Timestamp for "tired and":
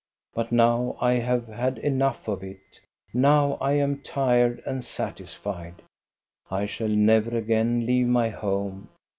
4.01-4.83